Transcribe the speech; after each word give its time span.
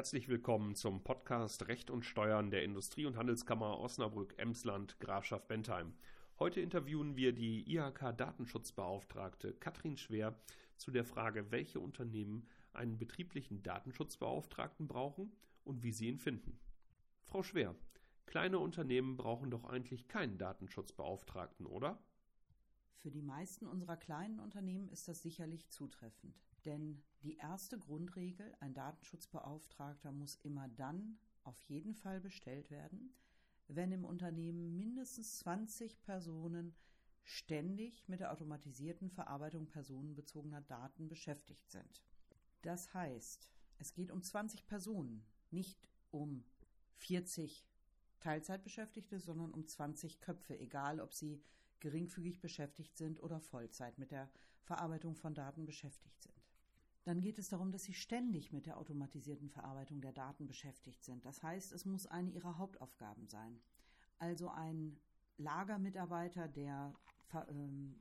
Herzlich 0.00 0.30
willkommen 0.30 0.74
zum 0.76 1.04
Podcast 1.04 1.68
Recht 1.68 1.90
und 1.90 2.06
Steuern 2.06 2.50
der 2.50 2.64
Industrie- 2.64 3.04
und 3.04 3.18
Handelskammer 3.18 3.78
Osnabrück, 3.80 4.32
Emsland, 4.38 4.98
Grafschaft 4.98 5.46
Bentheim. 5.46 5.92
Heute 6.38 6.62
interviewen 6.62 7.16
wir 7.16 7.34
die 7.34 7.70
IHK-Datenschutzbeauftragte 7.70 9.52
Katrin 9.52 9.98
Schwer 9.98 10.40
zu 10.78 10.90
der 10.90 11.04
Frage, 11.04 11.50
welche 11.50 11.80
Unternehmen 11.80 12.48
einen 12.72 12.96
betrieblichen 12.96 13.62
Datenschutzbeauftragten 13.62 14.88
brauchen 14.88 15.36
und 15.64 15.82
wie 15.82 15.92
sie 15.92 16.08
ihn 16.08 16.18
finden. 16.18 16.58
Frau 17.26 17.42
Schwer, 17.42 17.74
kleine 18.24 18.58
Unternehmen 18.58 19.18
brauchen 19.18 19.50
doch 19.50 19.64
eigentlich 19.64 20.08
keinen 20.08 20.38
Datenschutzbeauftragten, 20.38 21.66
oder? 21.66 22.02
Für 22.94 23.10
die 23.10 23.20
meisten 23.20 23.66
unserer 23.66 23.98
kleinen 23.98 24.40
Unternehmen 24.40 24.88
ist 24.88 25.08
das 25.08 25.20
sicherlich 25.20 25.68
zutreffend. 25.68 26.40
Denn 26.64 27.02
die 27.22 27.36
erste 27.36 27.78
Grundregel, 27.78 28.54
ein 28.60 28.74
Datenschutzbeauftragter 28.74 30.12
muss 30.12 30.36
immer 30.36 30.68
dann 30.68 31.18
auf 31.44 31.60
jeden 31.62 31.94
Fall 31.94 32.20
bestellt 32.20 32.70
werden, 32.70 33.14
wenn 33.68 33.92
im 33.92 34.04
Unternehmen 34.04 34.76
mindestens 34.76 35.38
20 35.38 36.02
Personen 36.02 36.74
ständig 37.22 38.08
mit 38.08 38.20
der 38.20 38.32
automatisierten 38.32 39.10
Verarbeitung 39.10 39.68
personenbezogener 39.68 40.62
Daten 40.62 41.08
beschäftigt 41.08 41.70
sind. 41.70 42.02
Das 42.62 42.92
heißt, 42.92 43.48
es 43.78 43.94
geht 43.94 44.10
um 44.10 44.22
20 44.22 44.66
Personen, 44.66 45.24
nicht 45.50 45.88
um 46.10 46.44
40 46.96 47.66
Teilzeitbeschäftigte, 48.20 49.18
sondern 49.18 49.52
um 49.52 49.66
20 49.66 50.20
Köpfe, 50.20 50.58
egal 50.58 51.00
ob 51.00 51.14
sie 51.14 51.42
geringfügig 51.80 52.40
beschäftigt 52.40 52.96
sind 52.96 53.22
oder 53.22 53.40
Vollzeit 53.40 53.98
mit 53.98 54.10
der 54.10 54.30
Verarbeitung 54.62 55.16
von 55.16 55.34
Daten 55.34 55.64
beschäftigt 55.64 56.20
sind. 56.22 56.39
Dann 57.04 57.20
geht 57.20 57.38
es 57.38 57.48
darum, 57.48 57.72
dass 57.72 57.84
sie 57.84 57.94
ständig 57.94 58.52
mit 58.52 58.66
der 58.66 58.76
automatisierten 58.76 59.48
Verarbeitung 59.48 60.00
der 60.00 60.12
Daten 60.12 60.46
beschäftigt 60.46 61.02
sind. 61.02 61.24
Das 61.24 61.42
heißt, 61.42 61.72
es 61.72 61.84
muss 61.84 62.06
eine 62.06 62.30
ihrer 62.30 62.58
Hauptaufgaben 62.58 63.26
sein. 63.26 63.60
Also 64.18 64.50
ein 64.50 64.98
Lagermitarbeiter, 65.38 66.46
der 66.46 66.94
ähm, 67.48 67.96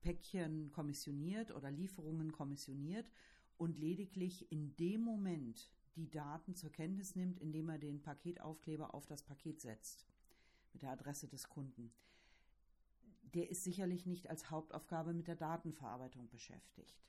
Päckchen 0.00 0.70
kommissioniert 0.70 1.50
oder 1.50 1.70
Lieferungen 1.70 2.32
kommissioniert 2.32 3.10
und 3.56 3.78
lediglich 3.78 4.52
in 4.52 4.76
dem 4.76 5.00
Moment 5.00 5.70
die 5.96 6.10
Daten 6.10 6.54
zur 6.54 6.70
Kenntnis 6.70 7.16
nimmt, 7.16 7.40
indem 7.40 7.68
er 7.70 7.78
den 7.78 8.00
Paketaufkleber 8.00 8.94
auf 8.94 9.06
das 9.06 9.22
Paket 9.22 9.60
setzt 9.60 10.06
mit 10.72 10.82
der 10.82 10.90
Adresse 10.90 11.28
des 11.28 11.48
Kunden. 11.48 11.92
Der 13.34 13.50
ist 13.50 13.64
sicherlich 13.64 14.06
nicht 14.06 14.30
als 14.30 14.50
Hauptaufgabe 14.50 15.12
mit 15.12 15.26
der 15.28 15.36
Datenverarbeitung 15.36 16.28
beschäftigt. 16.28 17.02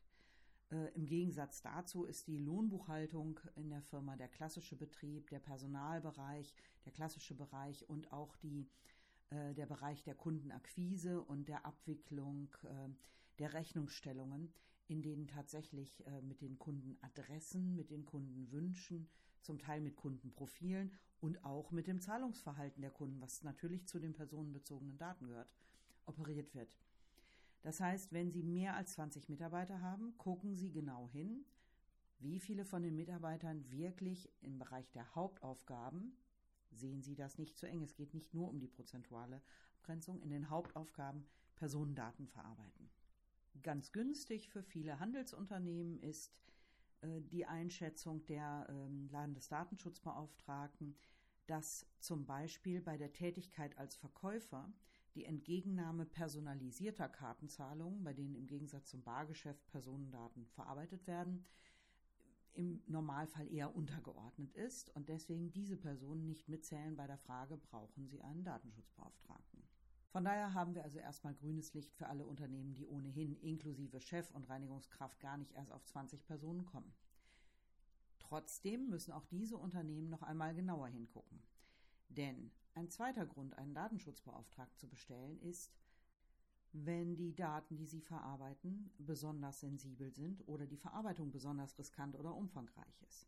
Äh, 0.72 0.94
Im 0.94 1.06
Gegensatz 1.08 1.62
dazu 1.62 2.06
ist 2.06 2.28
die 2.28 2.38
Lohnbuchhaltung 2.38 3.40
in 3.56 3.70
der 3.70 3.82
Firma 3.82 4.16
der 4.16 4.28
klassische 4.28 4.76
Betrieb, 4.76 5.30
der 5.30 5.40
Personalbereich, 5.40 6.54
der 6.86 6.92
klassische 6.92 7.36
Bereich 7.36 7.90
und 7.90 8.12
auch 8.12 8.36
die, 8.38 8.68
äh, 9.32 9.54
der 9.56 9.66
Bereich 9.66 10.04
der 10.04 10.16
Kundenakquise 10.16 11.22
und 11.22 11.48
der 11.48 11.66
Abwicklung 11.66 12.50
äh, 12.64 12.90
der 13.40 13.54
Rechnungsstellungen 13.54 14.54
in 14.88 15.04
denen 15.04 15.28
tatsächlich 15.28 16.04
mit 16.24 16.42
den 16.42 16.58
Kundenadressen, 16.58 17.76
mit 17.76 17.92
den 17.92 18.08
Kundenwünschen, 18.08 19.08
zum 19.44 19.60
Teil 19.60 19.82
mit 19.82 19.96
Kundenprofilen 19.96 20.92
und 21.22 21.46
auch 21.46 21.70
mit 21.70 21.86
dem 21.86 22.02
Zahlungsverhalten 22.02 22.82
der 22.82 22.90
Kunden, 22.90 23.22
was 23.22 23.44
natürlich 23.44 23.86
zu 23.86 24.00
den 24.00 24.14
personenbezogenen 24.14 24.98
Daten 24.98 25.28
gehört, 25.28 25.48
operiert 26.08 26.56
wird. 26.56 26.70
Das 27.62 27.80
heißt, 27.80 28.14
wenn 28.14 28.32
Sie 28.32 28.44
mehr 28.44 28.76
als 28.76 28.94
20 28.94 29.30
Mitarbeiter 29.30 29.82
haben, 29.82 30.18
gucken 30.18 30.56
Sie 30.56 30.72
genau 30.72 31.10
hin, 31.10 31.46
wie 32.20 32.40
viele 32.40 32.66
von 32.66 32.84
den 32.84 32.96
Mitarbeitern 32.96 33.70
wirklich 33.72 34.32
im 34.42 34.58
Bereich 34.58 34.92
der 34.92 35.16
Hauptaufgaben, 35.16 36.18
sehen 36.72 37.02
Sie 37.02 37.16
das 37.16 37.38
nicht 37.38 37.58
zu 37.58 37.66
eng, 37.66 37.82
es 37.82 37.96
geht 37.96 38.14
nicht 38.14 38.34
nur 38.34 38.50
um 38.50 38.60
die 38.60 38.68
prozentuale 38.68 39.42
Abgrenzung, 39.78 40.22
in 40.22 40.30
den 40.30 40.50
Hauptaufgaben 40.50 41.26
Personendaten 41.56 42.28
verarbeiten. 42.28 42.90
Ganz 43.62 43.92
günstig 43.92 44.50
für 44.50 44.64
viele 44.64 45.00
Handelsunternehmen 45.00 46.00
ist 46.00 46.34
äh, 47.02 47.22
die 47.22 47.46
Einschätzung 47.46 48.26
der 48.26 48.68
ähm, 48.70 49.10
Landesdatenschutzbeauftragten, 49.12 50.96
dass 51.48 51.86
zum 52.00 52.26
Beispiel 52.26 52.82
bei 52.82 52.98
der 52.98 53.12
Tätigkeit 53.12 53.78
als 53.78 53.96
Verkäufer 53.96 54.72
die 55.16 55.26
Entgegennahme 55.26 56.06
personalisierter 56.06 57.10
Kartenzahlungen, 57.10 58.04
bei 58.04 58.14
denen 58.14 58.36
im 58.36 58.48
Gegensatz 58.48 58.90
zum 58.90 59.04
Bargeschäft 59.04 59.66
Personendaten 59.68 60.46
verarbeitet 60.48 61.08
werden, 61.08 61.46
im 62.54 62.82
Normalfall 62.88 63.52
eher 63.52 63.76
untergeordnet 63.76 64.54
ist 64.54 64.90
und 64.96 65.10
deswegen 65.10 65.52
diese 65.52 65.78
Personen 65.78 66.26
nicht 66.26 66.50
mitzählen 66.50 66.96
bei 66.96 67.08
der 67.08 67.18
Frage, 67.18 67.58
brauchen 67.58 68.08
sie 68.08 68.22
einen 68.22 68.44
Datenschutzbeauftragten. 68.44 69.64
Von 70.10 70.26
daher 70.26 70.54
haben 70.54 70.74
wir 70.74 70.84
also 70.84 70.98
erstmal 70.98 71.36
grünes 71.36 71.74
Licht 71.74 71.94
für 71.94 72.08
alle 72.08 72.26
Unternehmen, 72.26 72.74
die 72.74 72.88
ohnehin 72.88 73.36
inklusive 73.38 74.02
Chef 74.02 74.32
und 74.32 74.50
Reinigungskraft 74.50 75.20
gar 75.20 75.38
nicht 75.38 75.54
erst 75.54 75.72
auf 75.72 75.86
20 75.86 76.26
Personen 76.26 76.66
kommen. 76.66 76.92
Trotzdem 78.18 78.90
müssen 78.90 79.12
auch 79.12 79.26
diese 79.26 79.58
Unternehmen 79.58 80.10
noch 80.10 80.24
einmal 80.24 80.56
genauer 80.56 80.88
hingucken. 80.88 81.42
Denn 82.10 82.52
ein 82.80 82.90
zweiter 82.90 83.26
Grund, 83.26 83.58
einen 83.58 83.74
Datenschutzbeauftragten 83.74 84.78
zu 84.78 84.88
bestellen, 84.88 85.40
ist, 85.42 85.72
wenn 86.72 87.16
die 87.16 87.36
Daten, 87.36 87.78
die 87.78 87.86
sie 87.86 88.02
verarbeiten, 88.02 88.92
besonders 88.98 89.60
sensibel 89.60 90.12
sind 90.12 90.48
oder 90.48 90.66
die 90.68 90.78
Verarbeitung 90.78 91.32
besonders 91.32 91.78
riskant 91.78 92.16
oder 92.16 92.34
umfangreich 92.36 93.02
ist. 93.08 93.28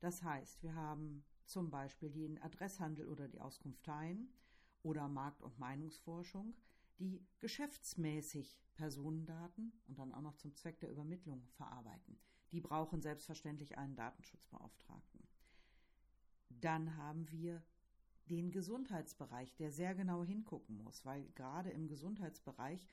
Das 0.00 0.22
heißt, 0.22 0.62
wir 0.62 0.74
haben 0.74 1.24
zum 1.44 1.70
Beispiel 1.70 2.10
den 2.10 2.40
Adresshandel 2.40 3.08
oder 3.08 3.28
die 3.28 3.40
Auskunfteien 3.40 4.32
oder 4.82 5.08
Markt- 5.08 5.42
und 5.42 5.58
Meinungsforschung, 5.58 6.54
die 6.98 7.26
geschäftsmäßig 7.40 8.60
Personendaten 8.74 9.72
und 9.86 9.98
dann 9.98 10.14
auch 10.14 10.20
noch 10.20 10.36
zum 10.36 10.54
Zweck 10.54 10.78
der 10.80 10.90
Übermittlung 10.90 11.48
verarbeiten. 11.56 12.18
Die 12.52 12.60
brauchen 12.60 13.02
selbstverständlich 13.02 13.76
einen 13.76 13.96
Datenschutzbeauftragten. 13.96 15.26
Dann 16.48 16.96
haben 16.96 17.30
wir 17.30 17.62
den 18.28 18.50
Gesundheitsbereich, 18.50 19.54
der 19.56 19.72
sehr 19.72 19.94
genau 19.94 20.24
hingucken 20.24 20.76
muss, 20.82 21.04
weil 21.04 21.28
gerade 21.34 21.70
im 21.70 21.88
Gesundheitsbereich 21.88 22.86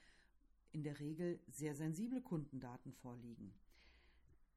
in 0.72 0.84
der 0.84 1.00
Regel 1.00 1.40
sehr 1.48 1.76
sensible 1.76 2.22
Kundendaten 2.22 2.92
vorliegen. 2.94 3.54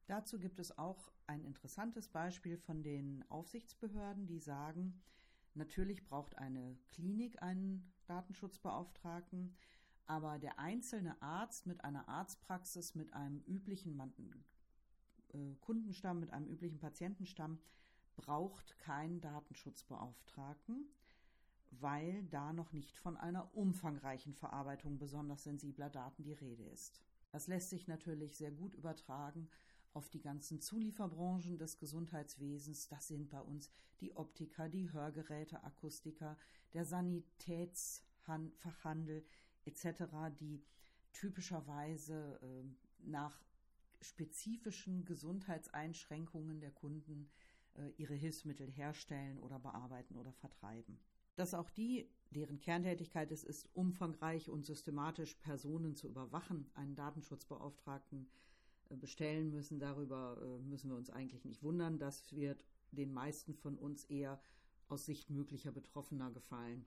Dazu 0.07 0.39
gibt 0.39 0.59
es 0.59 0.77
auch 0.77 1.11
ein 1.27 1.43
interessantes 1.43 2.07
Beispiel 2.07 2.57
von 2.57 2.81
den 2.81 3.23
Aufsichtsbehörden, 3.29 4.25
die 4.25 4.39
sagen, 4.39 4.99
Natürlich 5.59 6.05
braucht 6.05 6.37
eine 6.37 6.77
Klinik 6.87 7.41
einen 7.41 7.91
Datenschutzbeauftragten, 8.05 9.55
aber 10.05 10.39
der 10.39 10.57
einzelne 10.59 11.21
Arzt 11.21 11.65
mit 11.65 11.83
einer 11.83 12.07
Arztpraxis, 12.07 12.95
mit 12.95 13.13
einem 13.13 13.43
üblichen 13.45 13.99
äh, 15.33 15.55
Kundenstamm, 15.59 16.19
mit 16.19 16.31
einem 16.31 16.47
üblichen 16.47 16.79
Patientenstamm 16.79 17.59
braucht 18.19 18.77
keinen 18.79 19.21
Datenschutzbeauftragten, 19.21 20.91
weil 21.71 22.25
da 22.25 22.51
noch 22.51 22.73
nicht 22.73 22.97
von 22.97 23.15
einer 23.15 23.55
umfangreichen 23.55 24.33
Verarbeitung 24.33 24.97
besonders 24.97 25.45
sensibler 25.45 25.89
Daten 25.89 26.23
die 26.23 26.33
Rede 26.33 26.65
ist. 26.65 27.01
Das 27.31 27.47
lässt 27.47 27.69
sich 27.69 27.87
natürlich 27.87 28.35
sehr 28.35 28.51
gut 28.51 28.73
übertragen 28.73 29.47
auf 29.93 30.09
die 30.09 30.19
ganzen 30.19 30.59
Zulieferbranchen 30.59 31.57
des 31.57 31.79
Gesundheitswesens. 31.79 32.89
Das 32.89 33.07
sind 33.07 33.29
bei 33.29 33.39
uns 33.39 33.69
die 34.01 34.17
Optiker, 34.17 34.67
die 34.67 34.91
Hörgeräte, 34.91 35.63
Akustiker, 35.63 36.35
der 36.73 36.83
Sanitätsfachhandel 36.85 39.23
etc., 39.65 40.03
die 40.39 40.61
typischerweise 41.13 42.39
äh, 42.41 42.65
nach 42.99 43.41
spezifischen 44.01 45.05
Gesundheitseinschränkungen 45.05 46.59
der 46.59 46.71
Kunden 46.71 47.29
ihre 47.97 48.15
Hilfsmittel 48.15 48.69
herstellen 48.69 49.39
oder 49.39 49.59
bearbeiten 49.59 50.15
oder 50.15 50.33
vertreiben. 50.33 50.99
Dass 51.35 51.53
auch 51.53 51.69
die, 51.69 52.09
deren 52.31 52.59
Kerntätigkeit 52.59 53.31
es 53.31 53.43
ist, 53.43 53.69
umfangreich 53.73 54.49
und 54.49 54.65
systematisch 54.65 55.35
Personen 55.35 55.95
zu 55.95 56.07
überwachen, 56.07 56.69
einen 56.73 56.95
Datenschutzbeauftragten 56.95 58.29
bestellen 58.97 59.51
müssen. 59.51 59.79
Darüber 59.79 60.37
äh, 60.41 60.63
müssen 60.63 60.89
wir 60.89 60.97
uns 60.97 61.09
eigentlich 61.09 61.45
nicht 61.45 61.63
wundern. 61.63 61.99
Das 61.99 62.35
wird 62.35 62.65
den 62.91 63.13
meisten 63.13 63.53
von 63.53 63.77
uns 63.77 64.05
eher 64.05 64.41
aus 64.87 65.05
Sicht 65.05 65.29
möglicher 65.29 65.71
Betroffener 65.71 66.31
gefallen. 66.31 66.85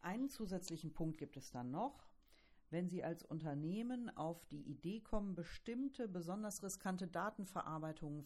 Einen 0.00 0.28
zusätzlichen 0.28 0.92
Punkt 0.92 1.18
gibt 1.18 1.36
es 1.36 1.50
dann 1.50 1.70
noch. 1.70 2.06
Wenn 2.70 2.88
Sie 2.88 3.04
als 3.04 3.22
Unternehmen 3.22 4.14
auf 4.16 4.44
die 4.46 4.62
Idee 4.62 5.00
kommen, 5.00 5.34
bestimmte 5.34 6.08
besonders 6.08 6.62
riskante 6.62 7.06
Datenverarbeitungen 7.06 8.24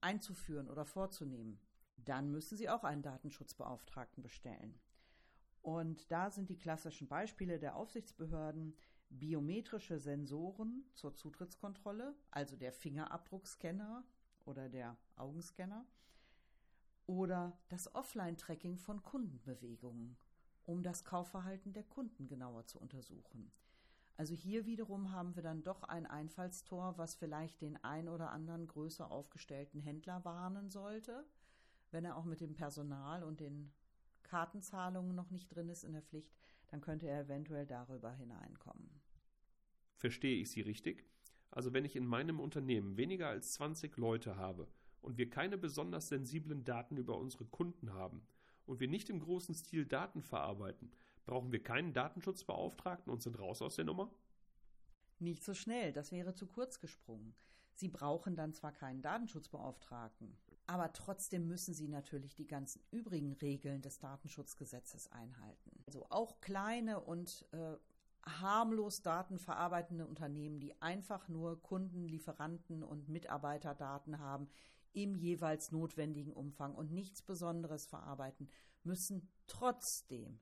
einzuführen 0.00 0.68
oder 0.68 0.84
vorzunehmen, 0.84 1.58
dann 1.96 2.30
müssen 2.30 2.56
Sie 2.56 2.68
auch 2.68 2.84
einen 2.84 3.02
Datenschutzbeauftragten 3.02 4.22
bestellen. 4.22 4.78
Und 5.62 6.10
da 6.10 6.30
sind 6.30 6.48
die 6.48 6.58
klassischen 6.58 7.08
Beispiele 7.08 7.58
der 7.58 7.76
Aufsichtsbehörden 7.76 8.76
biometrische 9.10 9.98
Sensoren 9.98 10.84
zur 10.94 11.14
Zutrittskontrolle, 11.14 12.14
also 12.30 12.56
der 12.56 12.72
Fingerabdruckscanner 12.72 14.04
oder 14.44 14.68
der 14.68 14.96
Augenscanner 15.16 15.86
oder 17.06 17.58
das 17.68 17.94
Offline-Tracking 17.94 18.78
von 18.78 19.02
Kundenbewegungen, 19.02 20.16
um 20.64 20.82
das 20.82 21.04
Kaufverhalten 21.04 21.72
der 21.72 21.84
Kunden 21.84 22.26
genauer 22.26 22.66
zu 22.66 22.80
untersuchen. 22.80 23.52
Also 24.16 24.34
hier 24.34 24.66
wiederum 24.66 25.10
haben 25.12 25.34
wir 25.34 25.42
dann 25.42 25.62
doch 25.62 25.82
ein 25.84 26.06
Einfallstor, 26.06 26.96
was 26.98 27.14
vielleicht 27.14 27.60
den 27.60 27.82
ein 27.82 28.08
oder 28.08 28.30
anderen 28.30 28.66
größer 28.66 29.10
aufgestellten 29.10 29.80
Händler 29.80 30.24
warnen 30.24 30.70
sollte, 30.70 31.24
wenn 31.90 32.04
er 32.04 32.16
auch 32.16 32.24
mit 32.24 32.40
dem 32.40 32.54
Personal 32.54 33.24
und 33.24 33.40
den 33.40 33.72
Kartenzahlungen 34.22 35.14
noch 35.14 35.30
nicht 35.30 35.48
drin 35.54 35.68
ist 35.68 35.84
in 35.84 35.92
der 35.92 36.02
Pflicht, 36.02 36.34
dann 36.68 36.80
könnte 36.80 37.06
er 37.06 37.22
eventuell 37.22 37.66
darüber 37.66 38.12
hineinkommen. 38.12 38.88
Verstehe 39.96 40.40
ich 40.40 40.50
Sie 40.50 40.62
richtig? 40.62 41.04
Also 41.50 41.74
wenn 41.74 41.84
ich 41.84 41.96
in 41.96 42.06
meinem 42.06 42.40
Unternehmen 42.40 42.96
weniger 42.96 43.28
als 43.28 43.52
20 43.52 43.96
Leute 43.98 44.36
habe 44.36 44.68
und 45.02 45.18
wir 45.18 45.28
keine 45.28 45.58
besonders 45.58 46.08
sensiblen 46.08 46.64
Daten 46.64 46.96
über 46.96 47.18
unsere 47.18 47.44
Kunden 47.44 47.92
haben 47.92 48.26
und 48.64 48.80
wir 48.80 48.88
nicht 48.88 49.10
im 49.10 49.20
großen 49.20 49.54
Stil 49.54 49.84
Daten 49.84 50.22
verarbeiten, 50.22 50.92
brauchen 51.24 51.52
wir 51.52 51.62
keinen 51.62 51.92
Datenschutzbeauftragten 51.92 53.12
und 53.12 53.22
sind 53.22 53.38
raus 53.38 53.62
aus 53.62 53.76
der 53.76 53.84
Nummer? 53.84 54.10
Nicht 55.18 55.44
so 55.44 55.54
schnell, 55.54 55.92
das 55.92 56.12
wäre 56.12 56.34
zu 56.34 56.46
kurz 56.46 56.80
gesprungen. 56.80 57.34
Sie 57.74 57.88
brauchen 57.88 58.36
dann 58.36 58.52
zwar 58.52 58.72
keinen 58.72 59.02
Datenschutzbeauftragten, 59.02 60.36
aber 60.66 60.92
trotzdem 60.92 61.46
müssen 61.46 61.74
Sie 61.74 61.88
natürlich 61.88 62.34
die 62.34 62.46
ganzen 62.46 62.82
übrigen 62.90 63.32
Regeln 63.32 63.82
des 63.82 63.98
Datenschutzgesetzes 63.98 65.10
einhalten. 65.10 65.82
Also 65.86 66.06
auch 66.10 66.40
kleine 66.40 67.00
und 67.00 67.46
äh, 67.52 67.76
harmlos 68.24 69.02
datenverarbeitende 69.02 70.06
Unternehmen, 70.06 70.60
die 70.60 70.80
einfach 70.80 71.28
nur 71.28 71.60
Kunden, 71.62 72.06
Lieferanten 72.06 72.82
und 72.82 73.08
Mitarbeiterdaten 73.08 74.18
haben 74.18 74.48
im 74.92 75.14
jeweils 75.14 75.72
notwendigen 75.72 76.32
Umfang 76.32 76.74
und 76.74 76.92
nichts 76.92 77.22
Besonderes 77.22 77.86
verarbeiten, 77.86 78.48
müssen 78.84 79.28
trotzdem 79.46 80.38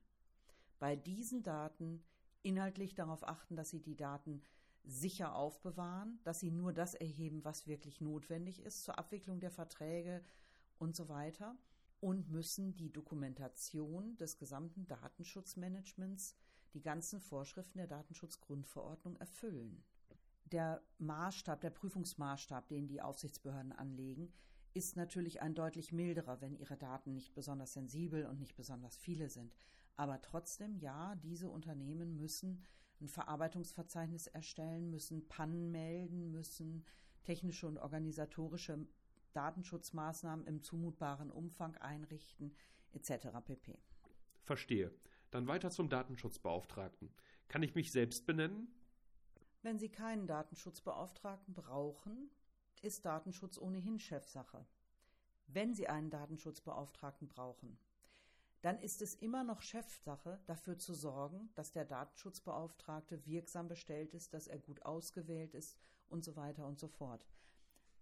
bei 0.81 0.95
diesen 0.95 1.43
Daten 1.43 2.03
inhaltlich 2.41 2.95
darauf 2.95 3.27
achten, 3.27 3.55
dass 3.55 3.69
sie 3.69 3.83
die 3.83 3.95
Daten 3.95 4.41
sicher 4.83 5.35
aufbewahren, 5.35 6.19
dass 6.23 6.39
sie 6.39 6.49
nur 6.49 6.73
das 6.73 6.95
erheben, 6.95 7.45
was 7.45 7.67
wirklich 7.67 8.01
notwendig 8.01 8.63
ist 8.63 8.83
zur 8.83 8.97
Abwicklung 8.97 9.39
der 9.39 9.51
Verträge 9.51 10.23
und 10.79 10.95
so 10.95 11.07
weiter 11.07 11.55
und 11.99 12.31
müssen 12.31 12.75
die 12.77 12.91
Dokumentation 12.91 14.17
des 14.17 14.39
gesamten 14.39 14.87
Datenschutzmanagements, 14.87 16.35
die 16.73 16.81
ganzen 16.81 17.21
Vorschriften 17.21 17.77
der 17.77 17.85
Datenschutzgrundverordnung 17.85 19.17
erfüllen. 19.17 19.83
Der 20.45 20.81
Maßstab, 20.97 21.61
der 21.61 21.69
Prüfungsmaßstab, 21.69 22.67
den 22.69 22.87
die 22.87 23.03
Aufsichtsbehörden 23.03 23.71
anlegen, 23.71 24.33
ist 24.73 24.95
natürlich 24.95 25.43
ein 25.43 25.53
deutlich 25.53 25.91
milderer, 25.91 26.41
wenn 26.41 26.55
ihre 26.55 26.75
Daten 26.75 27.13
nicht 27.13 27.35
besonders 27.35 27.73
sensibel 27.73 28.25
und 28.25 28.39
nicht 28.39 28.55
besonders 28.55 28.97
viele 28.97 29.29
sind. 29.29 29.55
Aber 29.95 30.21
trotzdem, 30.21 30.77
ja, 30.77 31.15
diese 31.15 31.49
Unternehmen 31.49 32.17
müssen 32.17 32.63
ein 33.01 33.07
Verarbeitungsverzeichnis 33.07 34.27
erstellen, 34.27 34.89
müssen 34.89 35.27
Pannen 35.27 35.71
melden, 35.71 36.31
müssen 36.31 36.85
technische 37.23 37.67
und 37.67 37.77
organisatorische 37.77 38.85
Datenschutzmaßnahmen 39.33 40.45
im 40.45 40.61
zumutbaren 40.61 41.31
Umfang 41.31 41.77
einrichten, 41.77 42.55
etc. 42.91 43.27
pp. 43.45 43.79
Verstehe. 44.43 44.91
Dann 45.31 45.47
weiter 45.47 45.71
zum 45.71 45.89
Datenschutzbeauftragten. 45.89 47.13
Kann 47.47 47.63
ich 47.63 47.75
mich 47.75 47.91
selbst 47.91 48.25
benennen? 48.25 48.67
Wenn 49.61 49.79
Sie 49.79 49.89
keinen 49.89 50.27
Datenschutzbeauftragten 50.27 51.53
brauchen, 51.53 52.29
ist 52.81 53.05
Datenschutz 53.05 53.57
ohnehin 53.57 53.99
Chefsache. 53.99 54.65
Wenn 55.47 55.73
Sie 55.73 55.87
einen 55.87 56.09
Datenschutzbeauftragten 56.09 57.27
brauchen, 57.27 57.77
dann 58.61 58.79
ist 58.79 59.01
es 59.01 59.15
immer 59.15 59.43
noch 59.43 59.61
Chefsache, 59.61 60.39
dafür 60.45 60.77
zu 60.77 60.93
sorgen, 60.93 61.49
dass 61.55 61.71
der 61.71 61.85
Datenschutzbeauftragte 61.85 63.25
wirksam 63.25 63.67
bestellt 63.67 64.13
ist, 64.13 64.33
dass 64.33 64.47
er 64.47 64.59
gut 64.59 64.85
ausgewählt 64.85 65.55
ist 65.55 65.77
und 66.09 66.23
so 66.23 66.35
weiter 66.35 66.67
und 66.67 66.79
so 66.79 66.87
fort. 66.87 67.25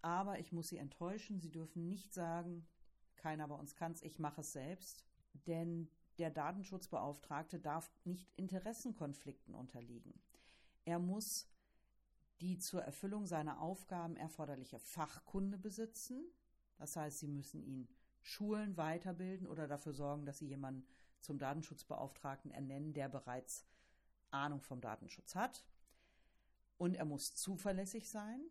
Aber 0.02 0.40
ich 0.40 0.52
muss 0.52 0.70
Sie 0.70 0.78
enttäuschen, 0.78 1.40
Sie 1.40 1.52
dürfen 1.52 1.88
nicht 1.88 2.14
sagen, 2.14 2.68
keiner 3.16 3.48
bei 3.48 3.56
uns 3.56 3.76
kann 3.76 3.94
es, 3.94 4.02
ich 4.02 4.20
mache 4.20 4.42
es 4.42 4.54
selbst, 4.54 5.04
denn 5.48 5.90
der 6.18 6.30
Datenschutzbeauftragte 6.30 7.60
darf 7.60 7.90
nicht 8.04 8.30
Interessenkonflikten 8.36 9.56
unterliegen. 9.56 10.14
Er 10.84 11.00
muss 11.00 11.48
die 12.42 12.58
zur 12.58 12.82
Erfüllung 12.82 13.26
seiner 13.26 13.62
Aufgaben 13.62 14.16
erforderliche 14.16 14.80
Fachkunde 14.80 15.58
besitzen. 15.58 16.24
Das 16.78 16.96
heißt, 16.96 17.20
Sie 17.20 17.28
müssen 17.28 17.62
ihn 17.62 17.88
Schulen 18.30 18.78
weiterbilden 18.78 19.48
oder 19.48 19.68
dafür 19.68 19.94
sorgen, 19.94 20.26
dass 20.26 20.38
sie 20.38 20.48
jemanden 20.48 20.86
zum 21.20 21.40
Datenschutzbeauftragten 21.40 22.52
ernennen, 22.52 22.94
der 22.94 23.10
bereits 23.10 23.66
Ahnung 24.32 24.62
vom 24.62 24.82
Datenschutz 24.82 25.36
hat. 25.36 25.66
Und 26.78 26.96
er 26.96 27.06
muss 27.06 27.36
zuverlässig 27.36 28.10
sein. 28.10 28.42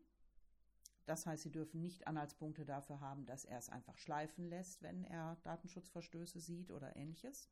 Das 1.07 1.25
heißt, 1.25 1.45
Sie 1.45 1.53
dürfen 1.53 1.81
nicht 1.81 2.07
Anhaltspunkte 2.07 2.67
dafür 2.67 3.01
haben, 3.01 3.25
dass 3.25 3.47
er 3.47 3.59
es 3.59 3.71
einfach 3.71 3.97
schleifen 3.97 4.51
lässt, 4.51 4.83
wenn 4.83 5.05
er 5.05 5.37
Datenschutzverstöße 5.43 6.39
sieht 6.41 6.71
oder 6.71 6.97
ähnliches. 6.97 7.49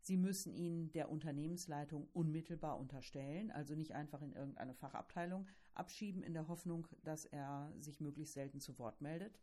Sie 0.00 0.16
müssen 0.16 0.52
ihn 0.52 0.92
der 0.92 1.10
Unternehmensleitung 1.10 2.08
unmittelbar 2.12 2.78
unterstellen, 2.78 3.50
also 3.50 3.74
nicht 3.74 3.94
einfach 3.94 4.20
in 4.20 4.32
irgendeine 4.32 4.74
Fachabteilung 4.74 5.48
abschieben 5.74 6.22
in 6.22 6.34
der 6.34 6.46
Hoffnung, 6.46 6.86
dass 7.02 7.24
er 7.24 7.72
sich 7.80 8.00
möglichst 8.00 8.34
selten 8.34 8.60
zu 8.60 8.78
Wort 8.78 9.00
meldet. 9.00 9.40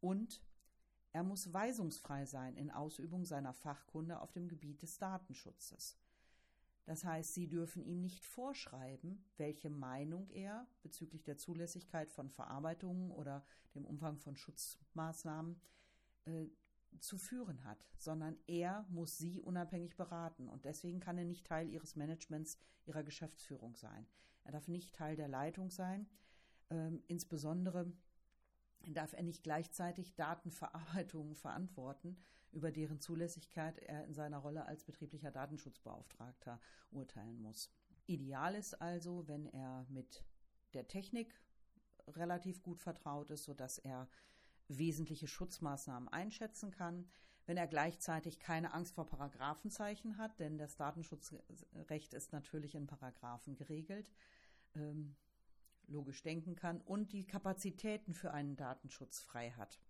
Und 0.00 0.40
er 1.12 1.22
muss 1.22 1.52
weisungsfrei 1.52 2.26
sein 2.26 2.56
in 2.56 2.70
Ausübung 2.70 3.24
seiner 3.24 3.52
Fachkunde 3.52 4.20
auf 4.20 4.32
dem 4.32 4.48
Gebiet 4.48 4.82
des 4.82 4.98
Datenschutzes. 4.98 5.98
Das 6.84 7.04
heißt, 7.04 7.34
Sie 7.34 7.48
dürfen 7.48 7.84
ihm 7.84 8.00
nicht 8.00 8.24
vorschreiben, 8.24 9.22
welche 9.36 9.68
Meinung 9.68 10.30
er 10.30 10.66
bezüglich 10.82 11.22
der 11.22 11.36
Zulässigkeit 11.36 12.10
von 12.10 12.30
Verarbeitungen 12.30 13.10
oder 13.10 13.44
dem 13.74 13.84
Umfang 13.84 14.18
von 14.18 14.36
Schutzmaßnahmen 14.36 15.60
äh, 16.24 16.46
zu 17.00 17.18
führen 17.18 17.62
hat, 17.64 17.86
sondern 17.98 18.38
er 18.46 18.86
muss 18.88 19.18
Sie 19.18 19.40
unabhängig 19.40 19.96
beraten 19.96 20.48
und 20.48 20.64
deswegen 20.64 21.00
kann 21.00 21.18
er 21.18 21.24
nicht 21.24 21.46
Teil 21.46 21.68
Ihres 21.68 21.94
Managements, 21.94 22.58
Ihrer 22.86 23.02
Geschäftsführung 23.02 23.76
sein. 23.76 24.06
Er 24.44 24.52
darf 24.52 24.66
nicht 24.66 24.94
Teil 24.94 25.14
der 25.14 25.28
Leitung 25.28 25.70
sein, 25.70 26.08
äh, 26.70 26.90
insbesondere 27.06 27.92
darf 28.86 29.12
er 29.12 29.22
nicht 29.22 29.42
gleichzeitig 29.42 30.14
Datenverarbeitungen 30.14 31.34
verantworten, 31.34 32.16
über 32.52 32.72
deren 32.72 33.00
Zulässigkeit 33.00 33.78
er 33.78 34.04
in 34.04 34.14
seiner 34.14 34.38
Rolle 34.38 34.66
als 34.66 34.84
betrieblicher 34.84 35.30
Datenschutzbeauftragter 35.30 36.60
urteilen 36.90 37.40
muss. 37.40 37.70
Ideal 38.06 38.54
ist 38.54 38.80
also, 38.80 39.28
wenn 39.28 39.46
er 39.46 39.84
mit 39.90 40.24
der 40.72 40.88
Technik 40.88 41.34
relativ 42.06 42.62
gut 42.62 42.80
vertraut 42.80 43.30
ist, 43.30 43.44
sodass 43.44 43.78
er 43.78 44.08
wesentliche 44.68 45.28
Schutzmaßnahmen 45.28 46.08
einschätzen 46.08 46.70
kann, 46.70 47.08
wenn 47.46 47.56
er 47.56 47.66
gleichzeitig 47.66 48.38
keine 48.38 48.74
Angst 48.74 48.94
vor 48.94 49.06
Paragraphenzeichen 49.06 50.18
hat, 50.18 50.38
denn 50.38 50.58
das 50.58 50.76
Datenschutzrecht 50.76 52.12
ist 52.12 52.32
natürlich 52.32 52.74
in 52.74 52.86
Paragraphen 52.86 53.56
geregelt. 53.56 54.10
Ähm, 54.74 55.16
logisch 55.88 56.22
denken 56.22 56.54
kann 56.54 56.80
und 56.80 57.12
die 57.12 57.26
Kapazitäten 57.26 58.14
für 58.14 58.32
einen 58.32 58.56
Datenschutz 58.56 59.20
frei 59.20 59.50
hat. 59.52 59.80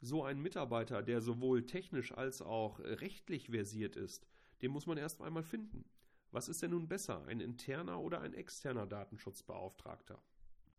So 0.00 0.22
ein 0.22 0.40
Mitarbeiter, 0.40 1.02
der 1.02 1.20
sowohl 1.20 1.64
technisch 1.64 2.12
als 2.12 2.42
auch 2.42 2.78
rechtlich 2.80 3.48
versiert 3.50 3.96
ist, 3.96 4.26
den 4.62 4.70
muss 4.70 4.86
man 4.86 4.98
erst 4.98 5.22
einmal 5.22 5.42
finden. 5.42 5.84
Was 6.32 6.48
ist 6.48 6.62
denn 6.62 6.72
nun 6.72 6.88
besser, 6.88 7.24
ein 7.26 7.40
interner 7.40 8.00
oder 8.00 8.20
ein 8.20 8.34
externer 8.34 8.86
Datenschutzbeauftragter? 8.86 10.20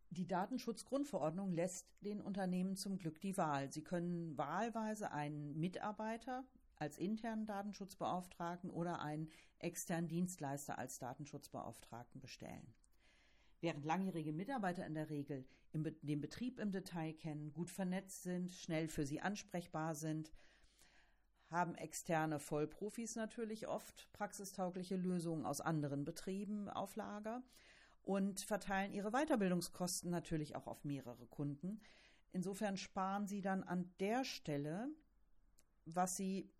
Die 0.10 0.28
Datenschutzgrundverordnung 0.28 1.52
lässt 1.52 1.88
den 2.02 2.22
Unternehmen 2.22 2.76
zum 2.76 2.98
Glück 2.98 3.20
die 3.20 3.36
Wahl. 3.38 3.72
Sie 3.72 3.84
können 3.84 4.38
wahlweise 4.38 5.12
einen 5.12 5.60
Mitarbeiter 5.60 6.46
als 6.76 6.98
internen 6.98 7.46
Datenschutzbeauftragten 7.46 8.70
oder 8.70 9.02
einen 9.02 9.30
externen 9.60 10.08
Dienstleister 10.08 10.78
als 10.78 11.00
Datenschutzbeauftragten 11.00 12.22
bestellen. 12.22 12.74
Während 13.60 13.86
langjährige 13.86 14.34
Mitarbeiter 14.34 14.86
in 14.86 14.94
der 14.94 15.10
Regel 15.10 15.46
den 15.74 16.22
Betrieb 16.22 16.60
im 16.60 16.72
Detail 16.72 17.14
kennen, 17.14 17.54
gut 17.54 17.70
vernetzt 17.70 18.24
sind, 18.24 18.52
schnell 18.52 18.88
für 18.88 19.06
sie 19.06 19.20
ansprechbar 19.20 19.96
sind, 19.96 20.32
haben 21.50 21.76
externe 21.76 22.40
Vollprofis 22.40 23.16
natürlich 23.16 23.68
oft 23.68 24.12
praxistaugliche 24.14 24.96
Lösungen 24.96 25.46
aus 25.46 25.62
anderen 25.62 26.04
Betrieben 26.04 26.70
auf 26.70 26.96
Lager 26.96 27.42
und 28.04 28.42
verteilen 28.42 28.94
ihre 28.94 29.12
Weiterbildungskosten 29.12 30.12
natürlich 30.12 30.56
auch 30.56 30.68
auf 30.68 30.84
mehrere 30.84 31.26
Kunden. 31.28 31.82
Insofern 32.32 32.78
sparen 32.78 33.28
sie 33.28 33.42
dann 33.42 33.64
an 33.64 33.94
der 34.00 34.24
Stelle, 34.24 34.90
was 35.86 36.18
sie 36.18 36.52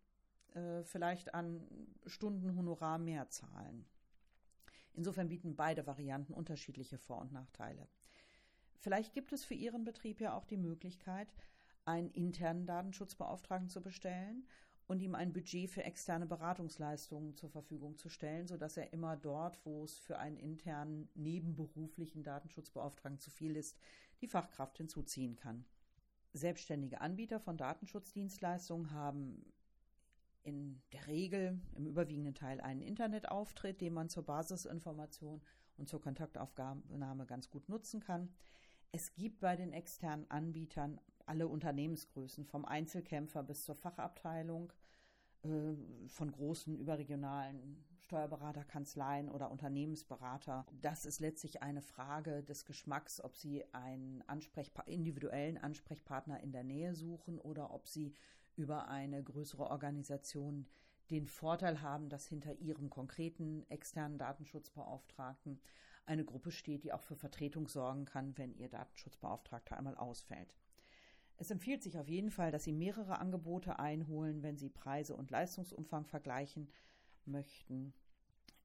äh, 0.54 0.84
vielleicht 0.84 1.34
an 1.34 1.68
Stundenhonorar 2.06 2.98
mehr 2.98 3.30
zahlen. 3.30 3.86
Insofern 4.98 5.30
bieten 5.30 5.56
beide 5.56 5.86
Varianten 5.86 6.34
unterschiedliche 6.34 6.98
Vor- 6.98 7.22
und 7.22 7.32
Nachteile. 7.32 7.88
Vielleicht 8.80 9.14
gibt 9.14 9.32
es 9.32 9.46
für 9.46 9.54
Ihren 9.54 9.84
Betrieb 9.84 10.20
ja 10.20 10.36
auch 10.36 10.46
die 10.46 10.58
Möglichkeit, 10.58 11.32
einen 11.86 12.10
internen 12.10 12.66
Datenschutzbeauftragten 12.66 13.70
zu 13.70 13.82
bestellen 13.84 14.48
und 14.88 15.00
ihm 15.02 15.14
ein 15.14 15.34
Budget 15.34 15.70
für 15.70 15.84
externe 15.84 16.26
Beratungsleistungen 16.26 17.36
zur 17.36 17.52
Verfügung 17.52 17.96
zu 17.96 18.10
stellen, 18.10 18.48
sodass 18.48 18.76
er 18.76 18.92
immer 18.92 19.16
dort, 19.16 19.64
wo 19.66 19.84
es 19.84 20.00
für 20.00 20.18
einen 20.18 20.38
internen 20.38 21.10
nebenberuflichen 21.14 22.24
Datenschutzbeauftragten 22.24 23.20
zu 23.20 23.30
viel 23.30 23.56
ist, 23.56 23.78
die 24.22 24.28
Fachkraft 24.28 24.78
hinzuziehen 24.78 25.36
kann. 25.36 25.64
Selbstständige 26.34 27.02
Anbieter 27.02 27.40
von 27.40 27.56
Datenschutzdienstleistungen 27.56 28.90
haben 28.90 29.46
in 30.48 30.82
der 30.94 31.08
Regel 31.08 31.60
im 31.76 31.86
überwiegenden 31.86 32.34
Teil 32.34 32.62
einen 32.62 32.82
Internetauftritt, 32.82 33.82
den 33.82 33.94
man 33.94 34.08
zur 34.08 34.24
Basisinformation 34.24 35.42
und 35.76 35.90
zur 35.90 36.02
Kontaktaufnahme 36.02 37.26
ganz 37.26 37.50
gut 37.50 37.68
nutzen 37.68 38.00
kann. 38.00 38.30
Es 38.94 39.14
gibt 39.16 39.42
bei 39.42 39.58
den 39.58 39.74
externen 39.74 40.32
Anbietern 40.32 41.02
alle 41.26 41.50
Unternehmensgrößen, 41.50 42.46
vom 42.46 42.64
Einzelkämpfer 42.64 43.44
bis 43.44 43.66
zur 43.66 43.76
Fachabteilung, 43.76 44.72
äh, 45.44 45.76
von 46.08 46.32
großen 46.32 46.78
überregionalen 46.78 47.84
Steuerberaterkanzleien 48.00 49.28
oder 49.28 49.52
Unternehmensberater. 49.52 50.66
Das 50.82 51.06
ist 51.06 51.20
letztlich 51.20 51.62
eine 51.62 51.82
Frage 51.82 52.42
des 52.42 52.64
Geschmacks, 52.64 53.20
ob 53.20 53.36
Sie 53.36 53.66
einen 53.74 54.24
Ansprechpa 54.28 54.84
individuellen 54.84 55.58
Ansprechpartner 55.58 56.40
in 56.40 56.54
der 56.54 56.64
Nähe 56.64 56.96
suchen 56.96 57.38
oder 57.38 57.74
ob 57.74 57.86
Sie 57.90 58.14
über 58.58 58.88
eine 58.88 59.24
größere 59.24 59.70
Organisation 59.70 60.68
den 61.10 61.28
Vorteil 61.28 61.82
haben, 61.82 62.10
dass 62.10 62.28
hinter 62.28 62.54
Ihrem 62.60 62.90
konkreten 62.90 63.64
externen 63.70 64.18
Datenschutzbeauftragten 64.18 65.60
eine 66.06 66.26
Gruppe 66.26 66.52
steht, 66.52 66.84
die 66.84 66.94
auch 66.94 67.02
für 67.02 67.16
Vertretung 67.16 67.68
sorgen 67.68 68.06
kann, 68.06 68.38
wenn 68.38 68.56
Ihr 68.56 68.70
Datenschutzbeauftragter 68.70 69.78
einmal 69.78 69.96
ausfällt. 69.96 70.56
Es 71.38 71.52
empfiehlt 71.52 71.84
sich 71.84 71.98
auf 72.00 72.10
jeden 72.10 72.32
Fall, 72.32 72.52
dass 72.52 72.64
Sie 72.64 72.74
mehrere 72.74 73.20
Angebote 73.20 73.80
einholen, 73.80 74.42
wenn 74.42 74.58
Sie 74.58 74.70
Preise 74.70 75.16
und 75.16 75.30
Leistungsumfang 75.30 76.06
vergleichen 76.06 76.70
möchten. 77.26 77.94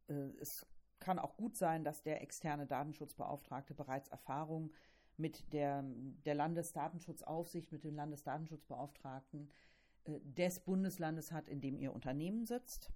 Äh, 0.08 0.30
es 0.40 0.66
kann 0.98 1.18
auch 1.18 1.36
gut 1.36 1.56
sein, 1.56 1.84
dass 1.84 2.02
der 2.02 2.22
externe 2.22 2.66
Datenschutzbeauftragte 2.66 3.74
bereits 3.74 4.08
Erfahrung 4.08 4.72
mit 5.16 5.52
der, 5.52 5.84
der 6.24 6.34
Landesdatenschutzaufsicht, 6.34 7.72
mit 7.72 7.84
dem 7.84 7.96
Landesdatenschutzbeauftragten 7.96 9.50
des 10.06 10.60
Bundeslandes 10.60 11.32
hat, 11.32 11.48
in 11.48 11.60
dem 11.60 11.78
Ihr 11.78 11.92
Unternehmen 11.92 12.44
sitzt. 12.44 12.92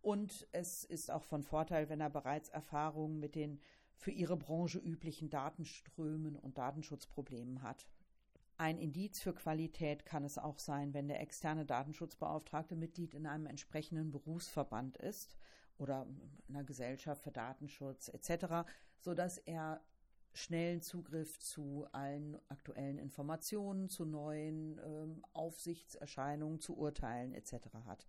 Und 0.00 0.48
es 0.52 0.84
ist 0.84 1.10
auch 1.10 1.24
von 1.24 1.42
Vorteil, 1.42 1.88
wenn 1.88 2.00
er 2.00 2.10
bereits 2.10 2.48
Erfahrung 2.48 3.18
mit 3.18 3.34
den 3.34 3.60
für 3.94 4.10
Ihre 4.10 4.36
Branche 4.36 4.78
üblichen 4.78 5.30
Datenströmen 5.30 6.36
und 6.36 6.58
Datenschutzproblemen 6.58 7.62
hat. 7.62 7.86
Ein 8.56 8.78
Indiz 8.78 9.20
für 9.20 9.32
Qualität 9.32 10.04
kann 10.04 10.24
es 10.24 10.38
auch 10.38 10.58
sein, 10.58 10.92
wenn 10.92 11.08
der 11.08 11.20
externe 11.20 11.64
Datenschutzbeauftragte 11.64 12.76
Mitglied 12.76 13.14
in 13.14 13.26
einem 13.26 13.46
entsprechenden 13.46 14.10
Berufsverband 14.10 14.96
ist 14.98 15.36
oder 15.78 16.06
einer 16.48 16.64
Gesellschaft 16.64 17.22
für 17.22 17.32
Datenschutz 17.32 18.08
etc., 18.08 18.68
sodass 18.98 19.38
er 19.38 19.80
schnellen 20.34 20.80
Zugriff 20.80 21.38
zu 21.38 21.86
allen 21.92 22.38
aktuellen 22.48 22.98
Informationen, 22.98 23.88
zu 23.88 24.04
neuen 24.04 24.80
ähm, 24.84 25.24
Aufsichtserscheinungen, 25.32 26.60
zu 26.60 26.76
Urteilen 26.76 27.32
etc. 27.34 27.54
hat. 27.86 28.06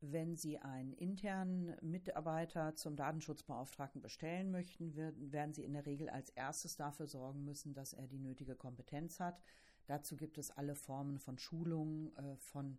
Wenn 0.00 0.36
Sie 0.36 0.58
einen 0.58 0.92
internen 0.92 1.76
Mitarbeiter 1.80 2.74
zum 2.74 2.94
Datenschutzbeauftragten 2.94 4.02
bestellen 4.02 4.50
möchten, 4.50 4.94
werden 4.96 5.54
Sie 5.54 5.64
in 5.64 5.72
der 5.72 5.86
Regel 5.86 6.10
als 6.10 6.28
erstes 6.30 6.76
dafür 6.76 7.06
sorgen 7.06 7.44
müssen, 7.44 7.72
dass 7.72 7.94
er 7.94 8.06
die 8.06 8.18
nötige 8.18 8.54
Kompetenz 8.54 9.18
hat. 9.18 9.40
Dazu 9.86 10.16
gibt 10.16 10.36
es 10.36 10.50
alle 10.50 10.74
Formen 10.74 11.18
von 11.18 11.38
Schulungen, 11.38 12.14
äh, 12.16 12.36
von 12.36 12.78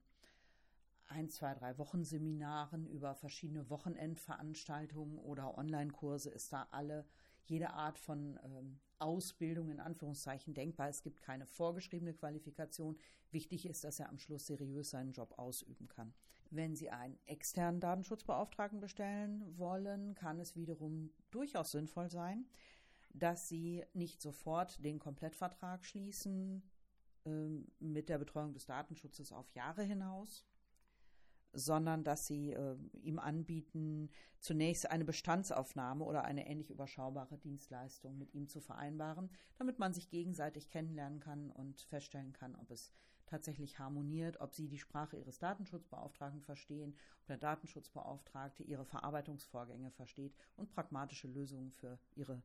ein, 1.08 1.30
zwei, 1.30 1.54
drei 1.54 1.78
Wochen 1.78 2.04
Seminaren 2.04 2.88
über 2.88 3.16
verschiedene 3.16 3.70
Wochenendveranstaltungen 3.70 5.18
oder 5.20 5.58
Online-Kurse 5.58 6.30
ist 6.30 6.52
da 6.52 6.68
alle, 6.72 7.06
jede 7.50 7.72
Art 7.72 7.98
von 7.98 8.40
ähm, 8.44 8.80
Ausbildung 9.00 9.70
in 9.70 9.80
Anführungszeichen 9.80 10.54
denkbar. 10.54 10.90
Es 10.90 11.02
gibt 11.02 11.22
keine 11.22 11.46
vorgeschriebene 11.46 12.14
Qualifikation. 12.14 12.98
Wichtig 13.32 13.66
ist, 13.66 13.84
dass 13.84 14.00
er 14.00 14.10
am 14.10 14.20
Schluss 14.20 14.48
seriös 14.48 14.92
seinen 14.92 15.12
Job 15.12 15.34
ausüben 15.38 15.88
kann. 15.88 16.14
Wenn 16.52 16.75
Sie 16.75 16.90
einen 16.90 17.18
externen 17.25 17.82
Datenschutzbeauftragten 17.82 18.80
bestellen 18.80 19.58
wollen, 19.58 20.16
kann 20.16 20.40
es 20.40 20.56
wiederum 20.56 21.12
durchaus 21.32 21.72
sinnvoll 21.72 22.10
sein, 22.10 22.46
dass 23.10 23.48
Sie 23.48 23.84
nicht 23.94 24.22
sofort 24.22 24.84
den 24.84 25.00
Komplettvertrag 25.00 25.84
schließen 25.84 26.64
äh, 27.25 27.30
mit 27.80 28.10
der 28.10 28.20
Betreuung 28.20 28.54
des 28.54 28.66
Datenschutzes 28.66 29.32
auf 29.32 29.52
Jahre 29.54 29.84
hinaus, 29.84 30.46
sondern 31.56 32.04
dass 32.04 32.28
sie 32.28 32.52
äh, 32.52 32.78
ihm 33.02 33.20
anbieten, 33.20 34.10
zunächst 34.40 34.90
eine 34.90 35.06
Bestandsaufnahme 35.06 36.04
oder 36.04 36.26
eine 36.26 36.48
ähnlich 36.48 36.70
überschaubare 36.70 37.38
Dienstleistung 37.38 38.18
mit 38.18 38.34
ihm 38.34 38.48
zu 38.48 38.62
vereinbaren, 38.62 39.30
damit 39.58 39.80
man 39.80 39.94
sich 39.94 40.10
gegenseitig 40.10 40.70
kennenlernen 40.70 41.20
kann 41.20 41.50
und 41.52 41.82
feststellen 41.82 42.34
kann, 42.34 42.56
ob 42.56 42.70
es 42.72 42.94
tatsächlich 43.26 43.80
harmoniert, 43.80 44.40
ob 44.40 44.54
sie 44.54 44.68
die 44.68 44.78
Sprache 44.78 45.18
ihres 45.18 45.40
Datenschutzbeauftragten 45.40 46.42
verstehen, 46.42 46.96
ob 47.22 47.28
der 47.28 47.38
Datenschutzbeauftragte 47.38 48.64
ihre 48.64 48.86
Verarbeitungsvorgänge 48.86 49.92
versteht 49.92 50.36
und 50.58 50.70
pragmatische 50.70 51.28
Lösungen 51.28 51.72
für 51.72 51.98
ihre 52.14 52.44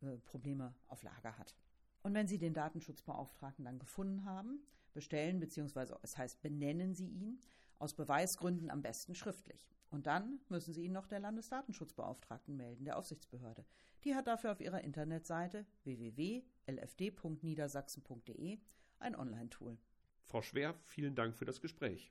äh, 0.00 0.16
Probleme 0.24 0.74
auf 0.88 1.02
Lager 1.02 1.36
hat. 1.36 1.54
Und 2.02 2.14
wenn 2.14 2.28
Sie 2.28 2.38
den 2.38 2.54
Datenschutzbeauftragten 2.54 3.64
dann 3.64 3.78
gefunden 3.78 4.24
haben, 4.24 4.60
bestellen 4.94 5.40
bzw. 5.40 5.94
es 6.02 6.16
heißt 6.16 6.40
benennen 6.40 6.94
Sie 6.94 7.08
ihn, 7.08 7.40
aus 7.78 7.94
Beweisgründen 7.94 8.70
am 8.70 8.82
besten 8.82 9.14
schriftlich. 9.14 9.70
Und 9.90 10.06
dann 10.06 10.40
müssen 10.48 10.74
Sie 10.74 10.84
ihn 10.84 10.92
noch 10.92 11.06
der 11.06 11.20
Landesdatenschutzbeauftragten 11.20 12.56
melden, 12.56 12.84
der 12.84 12.98
Aufsichtsbehörde. 12.98 13.64
Die 14.04 14.14
hat 14.14 14.26
dafür 14.26 14.52
auf 14.52 14.60
ihrer 14.60 14.82
Internetseite 14.82 15.64
www.lfd.niedersachsen.de 15.84 18.58
ein 18.98 19.16
Online-Tool. 19.16 19.78
Frau 20.24 20.42
Schwer, 20.42 20.74
vielen 20.84 21.14
Dank 21.14 21.36
für 21.36 21.44
das 21.44 21.60
Gespräch. 21.60 22.10